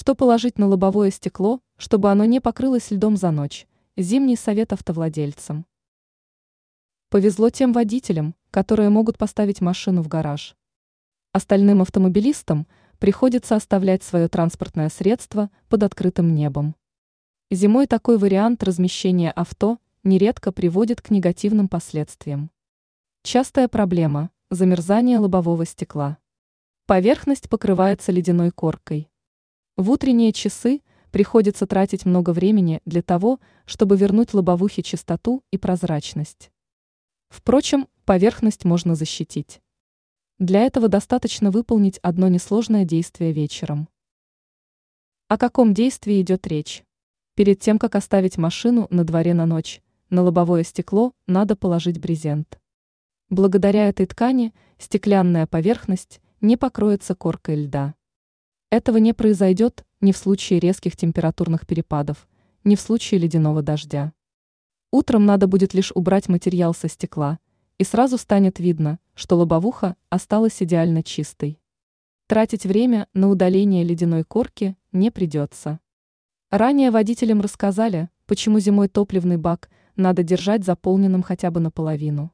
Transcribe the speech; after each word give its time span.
Что 0.00 0.14
положить 0.14 0.58
на 0.58 0.66
лобовое 0.66 1.10
стекло, 1.10 1.60
чтобы 1.76 2.10
оно 2.10 2.24
не 2.24 2.40
покрылось 2.40 2.90
льдом 2.90 3.18
за 3.18 3.30
ночь? 3.30 3.66
Зимний 3.98 4.34
совет 4.34 4.72
автовладельцам. 4.72 5.66
Повезло 7.10 7.50
тем 7.50 7.74
водителям, 7.74 8.34
которые 8.50 8.88
могут 8.88 9.18
поставить 9.18 9.60
машину 9.60 10.00
в 10.00 10.08
гараж. 10.08 10.56
Остальным 11.32 11.82
автомобилистам 11.82 12.66
приходится 12.98 13.56
оставлять 13.56 14.02
свое 14.02 14.28
транспортное 14.28 14.88
средство 14.88 15.50
под 15.68 15.82
открытым 15.82 16.34
небом. 16.34 16.76
Зимой 17.50 17.86
такой 17.86 18.16
вариант 18.16 18.62
размещения 18.62 19.30
авто 19.30 19.76
нередко 20.02 20.50
приводит 20.50 21.02
к 21.02 21.10
негативным 21.10 21.68
последствиям. 21.68 22.50
Частая 23.22 23.68
проблема– 23.68 24.30
замерзание 24.50 25.18
лобового 25.18 25.66
стекла. 25.66 26.16
Поверхность 26.86 27.50
покрывается 27.50 28.12
ледяной 28.12 28.50
коркой. 28.50 29.09
В 29.80 29.90
утренние 29.90 30.30
часы 30.34 30.82
приходится 31.10 31.66
тратить 31.66 32.04
много 32.04 32.34
времени 32.34 32.82
для 32.84 33.00
того, 33.00 33.40
чтобы 33.64 33.96
вернуть 33.96 34.34
лобовухе 34.34 34.82
чистоту 34.82 35.42
и 35.50 35.56
прозрачность. 35.56 36.50
Впрочем, 37.30 37.88
поверхность 38.04 38.66
можно 38.66 38.94
защитить. 38.94 39.62
Для 40.38 40.60
этого 40.66 40.88
достаточно 40.88 41.50
выполнить 41.50 41.96
одно 42.02 42.28
несложное 42.28 42.84
действие 42.84 43.32
вечером. 43.32 43.88
О 45.28 45.38
каком 45.38 45.72
действии 45.72 46.20
идет 46.20 46.46
речь? 46.46 46.84
Перед 47.34 47.58
тем, 47.60 47.78
как 47.78 47.94
оставить 47.94 48.36
машину 48.36 48.86
на 48.90 49.04
дворе 49.04 49.32
на 49.32 49.46
ночь, 49.46 49.80
на 50.10 50.20
лобовое 50.20 50.62
стекло 50.62 51.14
надо 51.26 51.56
положить 51.56 51.98
брезент. 51.98 52.60
Благодаря 53.30 53.88
этой 53.88 54.04
ткани 54.04 54.52
стеклянная 54.76 55.46
поверхность 55.46 56.20
не 56.42 56.58
покроется 56.58 57.14
коркой 57.14 57.64
льда. 57.64 57.94
Этого 58.70 58.98
не 58.98 59.12
произойдет 59.12 59.84
ни 60.00 60.12
в 60.12 60.16
случае 60.16 60.60
резких 60.60 60.96
температурных 60.96 61.66
перепадов, 61.66 62.28
ни 62.62 62.76
в 62.76 62.80
случае 62.80 63.18
ледяного 63.18 63.62
дождя. 63.62 64.12
Утром 64.92 65.26
надо 65.26 65.48
будет 65.48 65.74
лишь 65.74 65.90
убрать 65.92 66.28
материал 66.28 66.72
со 66.72 66.88
стекла, 66.88 67.40
и 67.78 67.84
сразу 67.84 68.16
станет 68.16 68.60
видно, 68.60 69.00
что 69.14 69.36
лобовуха 69.36 69.96
осталась 70.08 70.62
идеально 70.62 71.02
чистой. 71.02 71.60
Тратить 72.28 72.64
время 72.64 73.08
на 73.12 73.28
удаление 73.28 73.82
ледяной 73.82 74.22
корки 74.22 74.76
не 74.92 75.10
придется. 75.10 75.80
Ранее 76.50 76.92
водителям 76.92 77.40
рассказали, 77.40 78.08
почему 78.26 78.60
зимой 78.60 78.86
топливный 78.86 79.36
бак 79.36 79.68
надо 79.96 80.22
держать 80.22 80.64
заполненным 80.64 81.24
хотя 81.24 81.50
бы 81.50 81.58
наполовину. 81.58 82.30